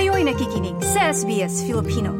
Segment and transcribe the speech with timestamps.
[0.00, 2.16] Kayo'y nakikinig sa SBS Filipino.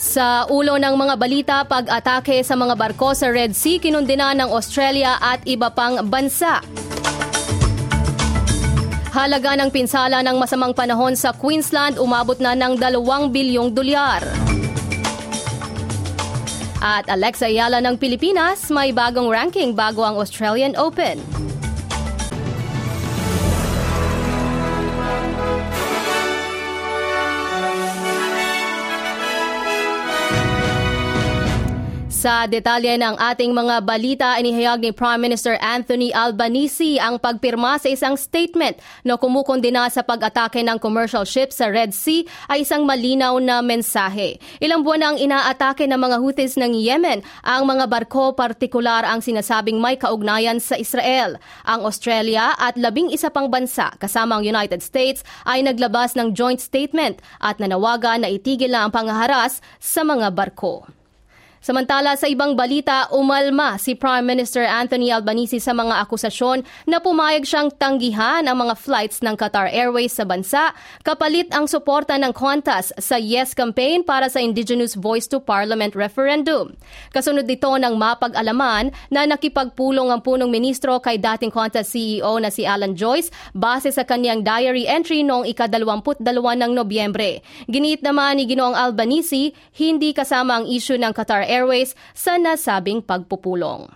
[0.00, 5.20] Sa ulo ng mga balita, pag-atake sa mga barko sa Red Sea kinundina ng Australia
[5.20, 6.64] at iba pang bansa.
[9.12, 14.24] Halaga ng pinsala ng masamang panahon sa Queensland umabot na ng 2 bilyong dolyar.
[16.82, 21.22] At Alexa Ayala ng Pilipinas may bagong ranking bago ang Australian Open.
[32.22, 37.90] Sa detalye ng ating mga balita, inihayag ni Prime Minister Anthony Albanese ang pagpirma sa
[37.90, 43.42] isang statement na kumukondina sa pag-atake ng commercial ships sa Red Sea ay isang malinaw
[43.42, 44.38] na mensahe.
[44.62, 49.82] Ilang buwan ang inaatake ng mga Houthis ng Yemen ang mga barko partikular ang sinasabing
[49.82, 51.42] may kaugnayan sa Israel.
[51.66, 56.62] Ang Australia at labing isa pang bansa kasama ang United States ay naglabas ng joint
[56.62, 61.01] statement at nanawagan na itigil na ang pangaharas sa mga barko.
[61.62, 67.46] Samantala sa ibang balita, umalma si Prime Minister Anthony Albanese sa mga akusasyon na pumayag
[67.46, 70.74] siyang tanggihan ang mga flights ng Qatar Airways sa bansa
[71.06, 76.74] kapalit ang suporta ng Qantas sa Yes campaign para sa Indigenous Voice to Parliament referendum.
[77.14, 82.66] Kasunod dito ng mapag-alaman na nakipagpulong ang punong ministro kay dating Qantas CEO na si
[82.66, 87.38] Alan Joyce base sa kanyang diary entry noong ika-22 ng Nobyembre.
[87.70, 93.92] Ginit naman ni Ginoong Albanese, hindi kasama ang issue ng Qatar Airways sa nasabing pagpupulong.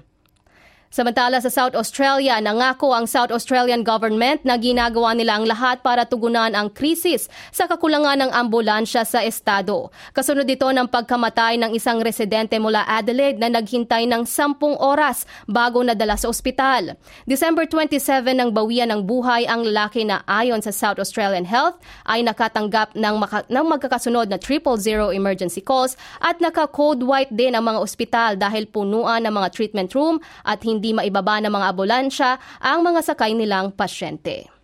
[0.86, 6.06] Samantala sa South Australia, nangako ang South Australian government na ginagawa nila ang lahat para
[6.06, 9.90] tugunan ang krisis sa kakulangan ng ambulansya sa estado.
[10.14, 15.82] Kasunod dito ng pagkamatay ng isang residente mula Adelaide na naghintay ng 10 oras bago
[15.82, 16.94] nadala sa ospital.
[17.26, 22.22] December 27 ng bawian ng buhay ang lalaki na ayon sa South Australian Health ay
[22.22, 27.66] nakatanggap ng, maka- ng magkakasunod na triple zero emergency calls at naka-code white din ang
[27.66, 32.30] mga ospital dahil punuan ng mga treatment room at hindi hindi maibaba ng mga ambulansya
[32.60, 34.56] ang mga sakay nilang pasyente.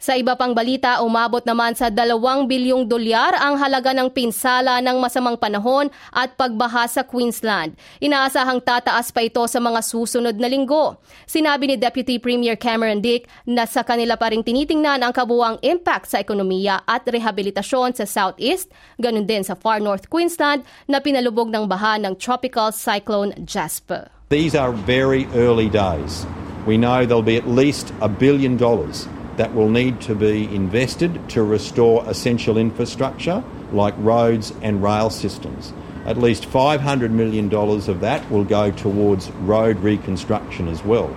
[0.00, 2.16] Sa iba pang balita, umabot naman sa 2
[2.48, 7.76] bilyong dolyar ang halaga ng pinsala ng masamang panahon at pagbaha sa Queensland.
[8.00, 10.96] Inaasahang tataas pa ito sa mga susunod na linggo.
[11.28, 16.08] Sinabi ni Deputy Premier Cameron Dick na sa kanila pa rin tinitingnan ang kabuang impact
[16.08, 21.68] sa ekonomiya at rehabilitasyon sa Southeast, ganun din sa Far North Queensland na pinalubog ng
[21.68, 24.19] baha ng Tropical Cyclone Jasper.
[24.30, 26.24] These are very early days.
[26.64, 29.08] We know there'll be at least a billion dollars
[29.38, 33.42] that will need to be invested to restore essential infrastructure
[33.72, 35.72] like roads and rail systems.
[36.06, 41.12] At least $500 million of that will go towards road reconstruction as well.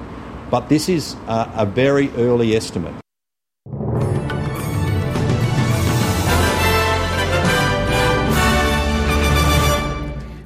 [0.50, 3.03] But this is a, a very early estimate.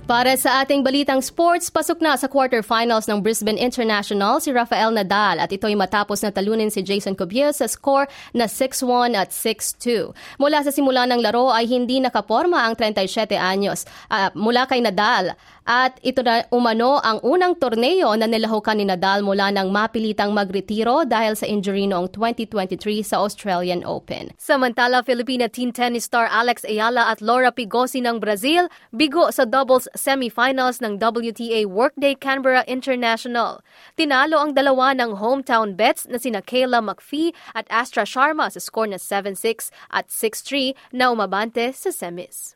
[0.08, 5.36] Para sa ating balitang sports, pasok na sa quarterfinals ng Brisbane International si Rafael Nadal
[5.36, 10.16] at ito'y matapos na talunin si Jason Cubier sa score na 6-1 at 6-2.
[10.40, 15.36] Mula sa simula ng laro ay hindi nakaporma ang 37 anyos uh, mula kay Nadal
[15.68, 21.04] at ito na umano ang unang torneo na nilahukan ni Nadal mula nang mapilitang magretiro
[21.04, 24.32] dahil sa injury noong 2023 sa Australian Open.
[24.40, 29.92] Samantala, Filipina teen tennis star Alex Ayala at Laura Pigosi ng Brazil bigo sa doubles
[29.98, 33.60] semifinals ng WTA Workday Canberra International.
[33.98, 38.88] Tinalo ang dalawa ng hometown bets na sina Kayla McPhee at Astra Sharma sa score
[38.88, 42.54] na 7-6 at 6-3 na umabante sa semis.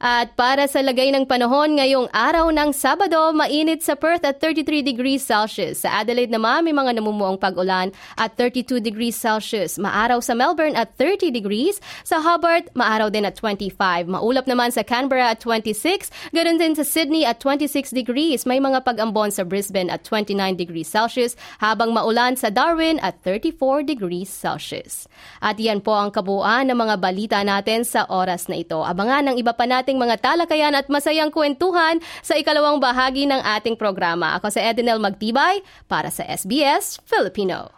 [0.00, 4.80] At para sa lagay ng panahon ngayong araw ng Sabado, mainit sa Perth at 33
[4.80, 5.84] degrees Celsius.
[5.84, 9.76] Sa Adelaide naman may mga namumuong pag-ulan at 32 degrees Celsius.
[9.76, 11.84] Maaraw sa Melbourne at 30 degrees.
[12.00, 13.76] Sa Hobart, maaraw din at 25.
[14.08, 16.08] Maulap naman sa Canberra at 26.
[16.32, 18.48] Ganun din sa Sydney at 26 degrees.
[18.48, 21.36] May mga pag-ambon sa Brisbane at 29 degrees Celsius.
[21.60, 25.04] Habang maulan sa Darwin at 34 degrees Celsius.
[25.44, 28.80] At yan po ang kabuuan ng mga balita natin sa oras na ito.
[28.80, 33.42] Abangan ang iba pa natin ating mga talakayan at masayang kwentuhan sa ikalawang bahagi ng
[33.58, 34.38] ating programa.
[34.38, 37.74] Ako sa Edenel Magtibay para sa SBS Filipino.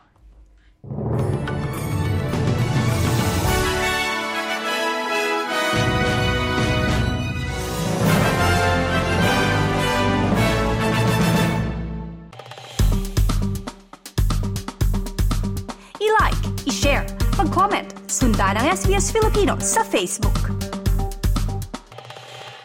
[15.97, 17.09] I-like, i-share,
[17.41, 20.62] mag-comment, sundan ang SBS Filipino sa Facebook.